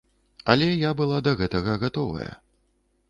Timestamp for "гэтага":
1.41-1.77